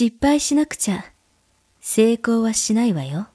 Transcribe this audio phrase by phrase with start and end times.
[0.00, 1.04] 失敗しなくちゃ
[1.80, 3.26] 成功はしないわよ。